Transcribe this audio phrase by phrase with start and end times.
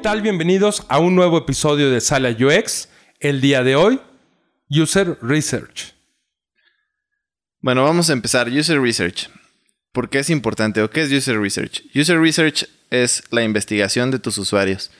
[0.00, 0.22] ¿Qué tal?
[0.22, 2.88] Bienvenidos a un nuevo episodio de Sala UX.
[3.18, 4.00] El día de hoy,
[4.70, 5.92] User Research.
[7.60, 8.48] Bueno, vamos a empezar.
[8.48, 9.28] User Research.
[9.92, 11.82] ¿Por qué es importante o qué es User Research?
[11.94, 14.90] User Research es la investigación de tus usuarios.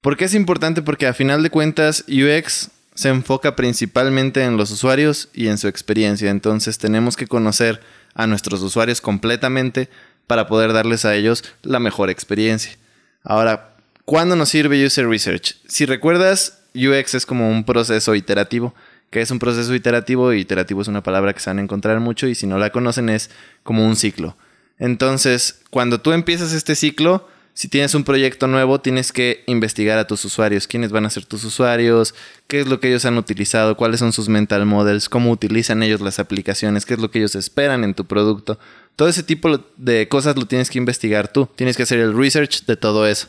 [0.00, 0.80] ¿Por qué es importante?
[0.80, 5.68] Porque a final de cuentas UX se enfoca principalmente en los usuarios y en su
[5.68, 6.30] experiencia.
[6.30, 7.82] Entonces tenemos que conocer
[8.14, 9.90] a nuestros usuarios completamente
[10.26, 12.78] para poder darles a ellos la mejor experiencia.
[13.22, 13.73] Ahora,
[14.04, 15.56] ¿cuándo nos sirve User Research?
[15.66, 18.74] Si recuerdas, UX es como un proceso iterativo.
[19.10, 20.32] que es un proceso iterativo?
[20.32, 23.08] Iterativo es una palabra que se van a encontrar mucho y si no la conocen
[23.08, 23.30] es
[23.62, 24.36] como un ciclo.
[24.78, 30.08] Entonces, cuando tú empiezas este ciclo, si tienes un proyecto nuevo, tienes que investigar a
[30.08, 32.16] tus usuarios, quiénes van a ser tus usuarios,
[32.48, 36.00] qué es lo que ellos han utilizado, cuáles son sus mental models, cómo utilizan ellos
[36.00, 38.58] las aplicaciones, qué es lo que ellos esperan en tu producto.
[38.96, 41.48] Todo ese tipo de cosas lo tienes que investigar tú.
[41.54, 43.28] Tienes que hacer el research de todo eso.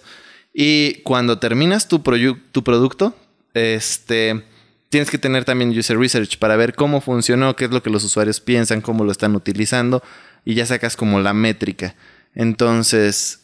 [0.58, 3.14] Y cuando terminas tu, tu producto,
[3.54, 4.44] este,
[4.90, 8.06] tienes que tener también user research para ver cómo funcionó, qué es lo que los
[8.06, 10.02] usuarios piensan, cómo lo están utilizando
[10.46, 11.96] y ya sacas como la métrica.
[12.34, 13.40] Entonces,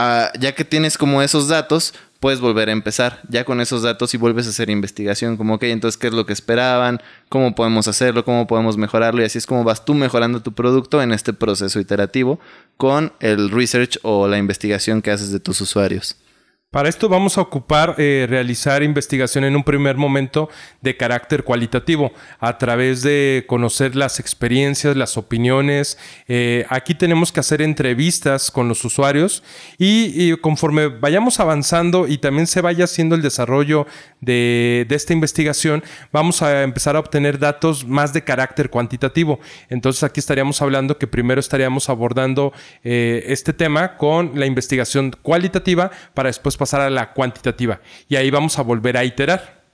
[0.00, 3.20] Ah, ya que tienes como esos datos, puedes volver a empezar.
[3.28, 6.24] Ya con esos datos y vuelves a hacer investigación, como, ok, entonces, ¿qué es lo
[6.24, 7.02] que esperaban?
[7.28, 8.24] ¿Cómo podemos hacerlo?
[8.24, 9.22] ¿Cómo podemos mejorarlo?
[9.22, 12.38] Y así es como vas tú mejorando tu producto en este proceso iterativo
[12.76, 16.14] con el research o la investigación que haces de tus usuarios.
[16.70, 20.50] Para esto vamos a ocupar eh, realizar investigación en un primer momento
[20.82, 25.96] de carácter cualitativo a través de conocer las experiencias, las opiniones.
[26.26, 29.42] Eh, aquí tenemos que hacer entrevistas con los usuarios
[29.78, 33.86] y, conforme vayamos avanzando y también se vaya haciendo el desarrollo
[34.20, 39.40] de, esta investigación, vamos a empezar a obtener datos más de carácter cuantitativo.
[39.70, 42.52] Entonces aquí estaríamos hablando que primero estaríamos abordando
[42.84, 47.80] eh, este tema con la investigación cualitativa para después pasar a la cuantitativa.
[48.08, 49.64] Y ahí vamos a volver a iterar.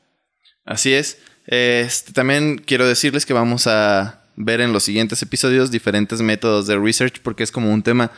[0.65, 1.19] Así es.
[1.47, 6.79] Este, también quiero decirles que vamos a ver en los siguientes episodios diferentes métodos de
[6.79, 8.11] research porque es como un tema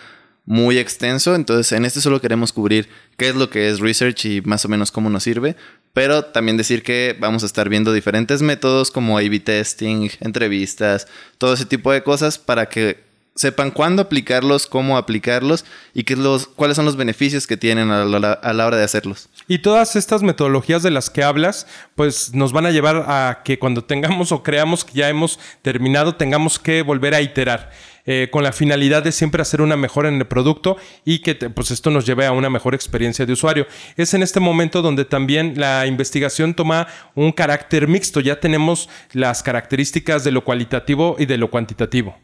[0.47, 1.34] muy extenso.
[1.34, 4.69] Entonces, en este solo queremos cubrir qué es lo que es research y más o
[4.69, 5.56] menos cómo nos sirve.
[5.93, 11.54] Pero también decir que vamos a estar viendo diferentes métodos como A-B testing, entrevistas, todo
[11.54, 13.06] ese tipo de cosas para que
[13.36, 15.64] sepan cuándo aplicarlos, cómo aplicarlos
[15.94, 19.28] y qué los, cuáles son los beneficios que tienen a la, hora de hacerlos.
[19.47, 23.58] Y todas estas metodologías de las que hablas, pues nos van a llevar a que
[23.58, 27.70] cuando tengamos o creamos que ya hemos terminado, tengamos que volver a iterar.
[28.08, 31.72] Eh, con la finalidad de siempre hacer una mejora en el producto y que pues
[31.72, 33.66] esto nos lleve a una mejor experiencia de usuario.
[33.97, 36.86] Es en este momento donde también la investigación toma
[37.16, 38.20] un carácter mixto.
[38.20, 42.16] Ya tenemos las características de lo cualitativo y de lo cuantitativo.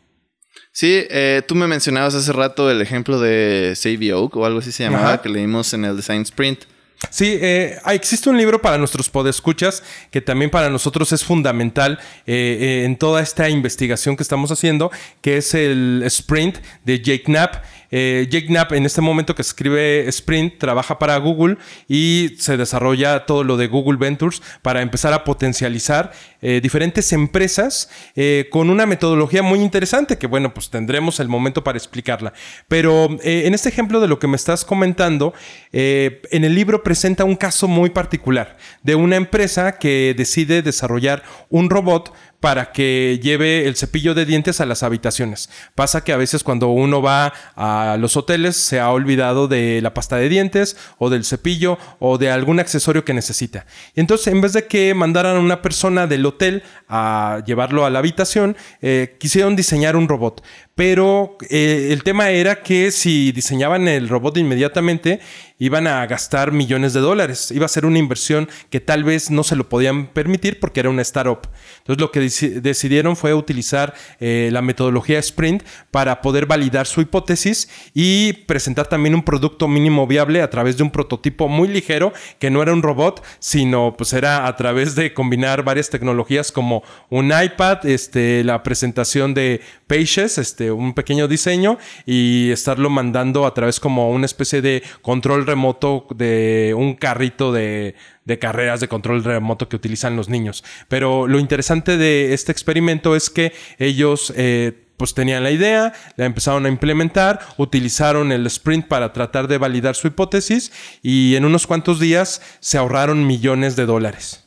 [0.73, 4.73] Sí, eh, tú me mencionabas hace rato el ejemplo de Save Oak o algo así
[4.73, 6.65] se llamaba, que leímos en el Design Sprint.
[7.11, 12.85] Sí, eh, existe un libro para nuestros podescuchas que también para nosotros es fundamental eh,
[12.85, 17.65] en toda esta investigación que estamos haciendo, que es el Sprint de Jake Knapp.
[17.93, 23.27] Eh, Jake Knapp en este momento que escribe Sprint trabaja para Google y se desarrolla
[23.27, 26.11] todo lo de Google Ventures para empezar a potencializar
[26.41, 31.63] eh, diferentes empresas eh, con una metodología muy interesante que bueno pues tendremos el momento
[31.63, 32.33] para explicarla.
[32.67, 35.35] Pero en este ejemplo de lo que me estás comentando,
[35.73, 41.69] en el libro presenta un caso muy particular de una empresa que decide desarrollar un
[41.69, 45.49] robot para que lleve el cepillo de dientes a las habitaciones.
[45.77, 49.95] Pasa que a veces cuando uno va a los hoteles se ha olvidado de la
[49.95, 53.65] pasta de dientes o del cepillo o de algún accesorio que necesita.
[53.95, 58.01] Entonces en vez de que mandaran a una persona del hotel a llevarlo a la
[58.01, 60.43] habitación, eh, quisieron diseñar un robot.
[60.75, 65.21] Pero eh, el tema era que si diseñaban el robot inmediatamente,
[65.63, 67.53] iban a gastar millones de dólares.
[67.53, 70.91] Iba a ser una inversión que tal vez no se lo podían permitir porque era
[70.91, 71.49] una startup.
[71.79, 72.21] Entonces lo que
[72.61, 79.15] decidieron fue utilizar eh, la metodología Sprint para poder validar su hipótesis y presentar también
[79.15, 82.83] un producto mínimo viable a través de un prototipo muy ligero que no era un
[82.83, 88.65] robot, sino pues era a través de combinar varias tecnologías como un iPad, este, la
[88.65, 94.63] presentación de Pages, este, un pequeño diseño y estarlo mandando a través como una especie
[94.63, 97.95] de control remoto de un carrito de,
[98.41, 100.65] carreras de control remoto que utilizan los niños.
[100.89, 104.33] Pero lo interesante de este experimento es que ellos...
[104.37, 109.59] Eh, pues tenían la idea, la empezaron a implementar, utilizaron el sprint para tratar de
[109.59, 110.71] validar su hipótesis
[111.03, 114.45] y en unos cuantos días se ahorraron millones de dólares.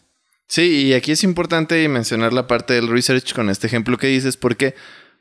[0.47, 4.37] Sí, y aquí es importante mencionar la parte del research con este ejemplo que dices,
[4.37, 4.75] porque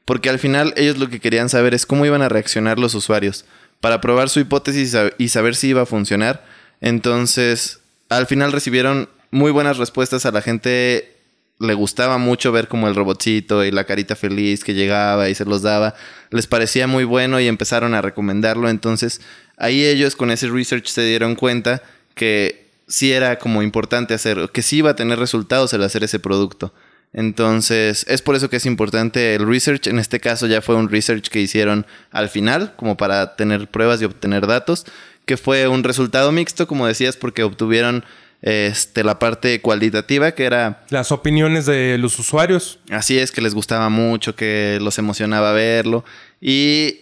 [0.04, 3.44] porque al final ellos lo que querían saber es cómo iban a reaccionar los usuarios
[3.80, 6.44] para probar su hipótesis y saber si iba a funcionar.
[6.80, 11.16] Entonces, al final recibieron muy buenas respuestas a la gente.
[11.58, 15.44] Le gustaba mucho ver como el robotcito y la carita feliz que llegaba y se
[15.44, 15.94] los daba.
[16.30, 18.68] Les parecía muy bueno y empezaron a recomendarlo.
[18.68, 19.20] Entonces,
[19.56, 21.82] ahí ellos con ese research se dieron cuenta
[22.14, 26.18] que sí era como importante hacer, que sí iba a tener resultados el hacer ese
[26.18, 26.72] producto.
[27.14, 29.86] Entonces, es por eso que es importante el research.
[29.86, 34.02] En este caso ya fue un research que hicieron al final, como para tener pruebas
[34.02, 34.84] y obtener datos,
[35.24, 38.04] que fue un resultado mixto, como decías, porque obtuvieron
[38.42, 40.84] este, la parte cualitativa, que era...
[40.90, 42.80] Las opiniones de los usuarios.
[42.90, 46.04] Así es, que les gustaba mucho, que los emocionaba verlo.
[46.40, 46.98] Y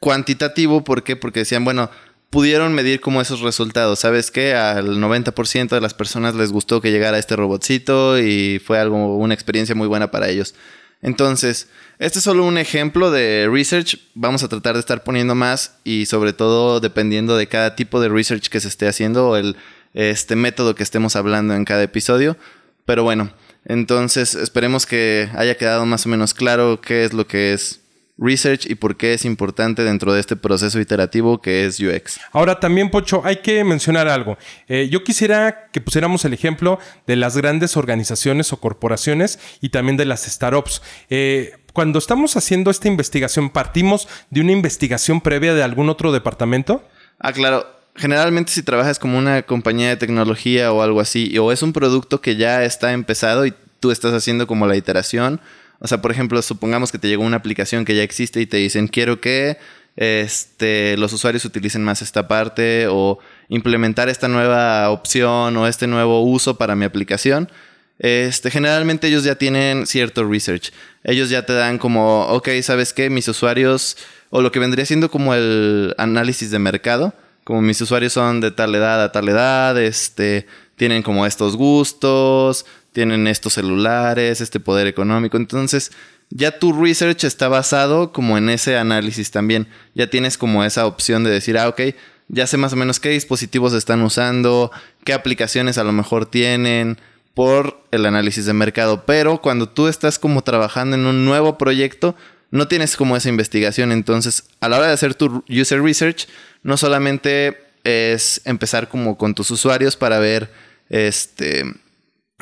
[0.00, 1.16] cuantitativo, ¿por qué?
[1.16, 1.90] Porque decían, bueno,
[2.30, 3.98] pudieron medir como esos resultados.
[3.98, 4.54] ¿Sabes qué?
[4.54, 9.34] Al 90% de las personas les gustó que llegara este robotcito y fue algo, una
[9.34, 10.54] experiencia muy buena para ellos.
[11.02, 11.68] Entonces,
[11.98, 13.98] este es solo un ejemplo de research.
[14.14, 18.08] Vamos a tratar de estar poniendo más y sobre todo dependiendo de cada tipo de
[18.08, 19.56] research que se esté haciendo o el
[19.92, 22.36] este método que estemos hablando en cada episodio.
[22.84, 23.32] Pero bueno,
[23.64, 27.80] entonces esperemos que haya quedado más o menos claro qué es lo que es
[28.20, 32.20] research y por qué es importante dentro de este proceso iterativo que es UX.
[32.32, 34.36] Ahora también, Pocho, hay que mencionar algo.
[34.68, 39.96] Eh, yo quisiera que pusiéramos el ejemplo de las grandes organizaciones o corporaciones y también
[39.96, 40.82] de las startups.
[41.08, 46.84] Eh, cuando estamos haciendo esta investigación, ¿partimos de una investigación previa de algún otro departamento?
[47.18, 47.66] Ah, claro.
[47.96, 52.20] Generalmente si trabajas como una compañía de tecnología o algo así, o es un producto
[52.20, 55.40] que ya está empezado y tú estás haciendo como la iteración,
[55.80, 58.58] o sea, por ejemplo, supongamos que te llegó una aplicación que ya existe y te
[58.58, 59.58] dicen, quiero que
[59.96, 63.18] este, los usuarios utilicen más esta parte o
[63.48, 67.50] implementar esta nueva opción o este nuevo uso para mi aplicación.
[67.98, 70.70] Este, generalmente ellos ya tienen cierto research.
[71.02, 73.10] Ellos ya te dan como, ok, ¿sabes qué?
[73.10, 73.96] Mis usuarios,
[74.30, 78.50] o lo que vendría siendo como el análisis de mercado, como mis usuarios son de
[78.50, 80.46] tal edad a tal edad, este,
[80.76, 85.36] tienen como estos gustos, tienen estos celulares, este poder económico.
[85.36, 85.92] Entonces,
[86.30, 89.68] ya tu research está basado como en ese análisis también.
[89.94, 91.80] Ya tienes como esa opción de decir, ah, ok,
[92.28, 94.70] ya sé más o menos qué dispositivos están usando,
[95.04, 96.98] qué aplicaciones a lo mejor tienen
[97.34, 99.04] por el análisis de mercado.
[99.06, 102.14] Pero cuando tú estás como trabajando en un nuevo proyecto,
[102.50, 103.92] no tienes como esa investigación.
[103.92, 106.28] Entonces, a la hora de hacer tu user research,
[106.62, 110.50] no solamente es empezar como con tus usuarios para ver
[110.88, 111.64] este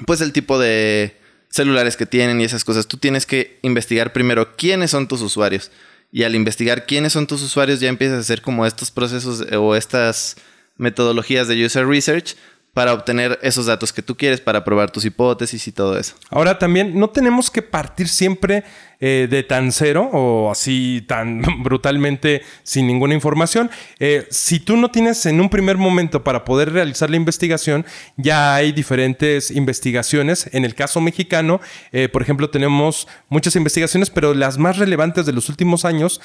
[0.07, 1.17] pues el tipo de
[1.51, 2.87] celulares que tienen y esas cosas.
[2.87, 5.71] Tú tienes que investigar primero quiénes son tus usuarios.
[6.11, 9.75] Y al investigar quiénes son tus usuarios ya empiezas a hacer como estos procesos o
[9.75, 10.37] estas
[10.77, 12.35] metodologías de user research
[12.73, 16.15] para obtener esos datos que tú quieres, para probar tus hipótesis y todo eso.
[16.31, 18.65] Ahora también no tenemos que partir siempre
[19.01, 23.71] eh, de tan cero o así tan brutalmente sin ninguna información.
[24.01, 27.87] Eh, si tú no tienes en un primer momento para poder realizar la investigación,
[28.17, 30.51] ya hay diferentes investigaciones.
[30.53, 31.61] En el caso mexicano,
[31.93, 36.21] eh, por ejemplo, tenemos muchas investigaciones, pero las más relevantes de los últimos años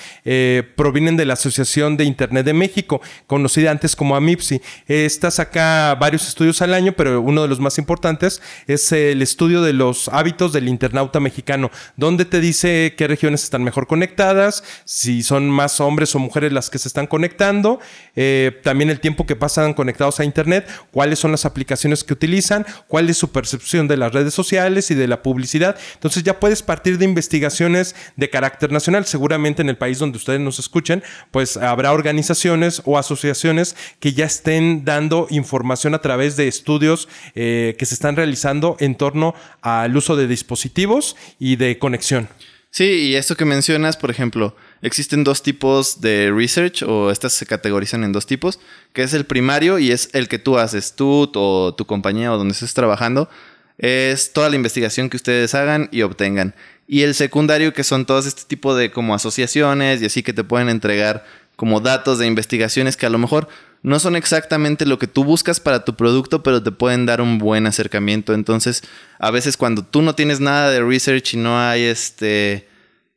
[0.76, 4.62] provienen de la Asociación de Internet de México, conocida antes como AMIPSI.
[4.88, 9.62] Esta saca varios estudios al año, pero uno de los más importantes es el estudio
[9.62, 15.22] de los hábitos del internauta mexicano, donde te dice qué regiones están mejor conectadas, si
[15.24, 17.80] son más hombres o mujeres las que se están conectando,
[18.16, 22.66] eh, también el tiempo que pasan conectados a Internet, cuáles son las aplicaciones que utilizan,
[22.88, 25.78] cuál es su percepción de las redes sociales y de la publicidad.
[25.94, 29.06] Entonces ya puedes partir de investigaciones de carácter nacional.
[29.06, 34.26] Seguramente en el país donde ustedes nos escuchen, pues habrá organizaciones o asociaciones que ya
[34.26, 39.96] estén dando información a través de estudios eh, que se están realizando en torno al
[39.96, 42.30] uso de dispositivos y de conexión.
[42.76, 47.46] Sí, y esto que mencionas, por ejemplo, existen dos tipos de research o estas se
[47.46, 48.60] categorizan en dos tipos,
[48.94, 52.38] que es el primario y es el que tú haces, tú o tu compañía o
[52.40, 53.30] donde estés trabajando,
[53.78, 56.56] es toda la investigación que ustedes hagan y obtengan.
[56.88, 60.44] Y el secundario, que son todos este tipo de como asociaciones y así que te
[60.44, 63.50] pueden entregar como datos de investigaciones que a lo mejor
[63.84, 67.38] no son exactamente lo que tú buscas para tu producto, pero te pueden dar un
[67.38, 68.34] buen acercamiento.
[68.34, 68.82] Entonces,
[69.20, 72.68] a veces cuando tú no tienes nada de research y no hay este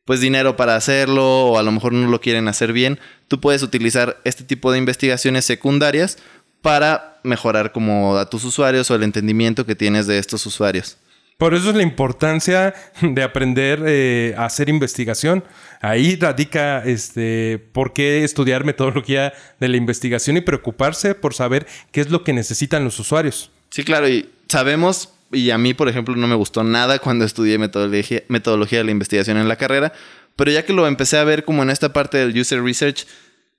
[0.04, 3.62] pues dinero para hacerlo o a lo mejor no lo quieren hacer bien, tú puedes
[3.62, 6.18] utilizar este tipo de investigaciones secundarias
[6.62, 10.96] para mejorar como a tus usuarios o el entendimiento que tienes de estos usuarios.
[11.38, 15.44] Por eso es la importancia de aprender eh, a hacer investigación.
[15.82, 22.00] Ahí radica este, por qué estudiar metodología de la investigación y preocuparse por saber qué
[22.00, 23.50] es lo que necesitan los usuarios.
[23.68, 27.58] Sí, claro, y sabemos, y a mí, por ejemplo, no me gustó nada cuando estudié
[27.58, 29.92] metodología, metodología de la investigación en la carrera,
[30.36, 33.06] pero ya que lo empecé a ver como en esta parte del user research,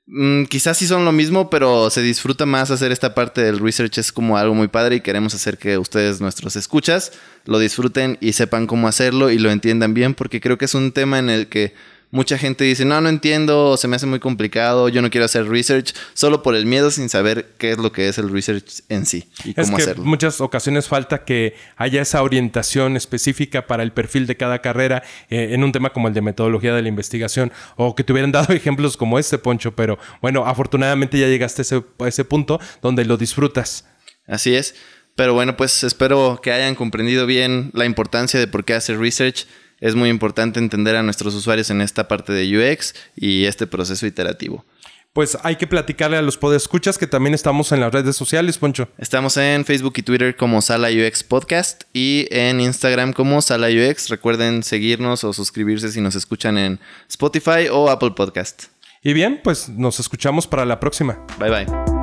[0.09, 3.97] Mm, quizás sí son lo mismo, pero se disfruta más hacer esta parte del research.
[3.97, 7.11] Es como algo muy padre y queremos hacer que ustedes, nuestros escuchas,
[7.45, 10.93] lo disfruten y sepan cómo hacerlo y lo entiendan bien, porque creo que es un
[10.93, 11.73] tema en el que
[12.11, 15.47] mucha gente dice, no, no entiendo, se me hace muy complicado, yo no quiero hacer
[15.47, 19.05] research, solo por el miedo sin saber qué es lo que es el research en
[19.05, 20.05] sí y cómo que hacerlo.
[20.05, 25.49] Muchas ocasiones falta que haya esa orientación específica para el perfil de cada carrera eh,
[25.51, 28.53] en un tema como el de metodología de la investigación o que te hubieran dado
[28.55, 33.05] ejemplos como este, Poncho, pero bueno, afortunadamente ya llegaste a ese, a ese punto donde
[33.05, 33.85] lo disfrutas.
[34.27, 34.75] Así es.
[35.15, 39.47] Pero bueno, pues espero que hayan comprendido bien la importancia de por qué hacer research
[39.79, 44.05] es muy importante entender a nuestros usuarios en esta parte de UX y este proceso
[44.05, 44.65] iterativo.
[45.13, 48.87] Pues hay que platicarle a los podescuchas que también estamos en las redes sociales, Poncho.
[48.99, 54.09] Estamos en Facebook y Twitter como Sala UX Podcast y en Instagram como Sala UX.
[54.09, 56.79] Recuerden seguirnos o suscribirse si nos escuchan en
[57.09, 58.65] Spotify o Apple Podcast.
[59.01, 61.25] Y bien, pues nos escuchamos para la próxima.
[61.39, 61.96] Bye bye.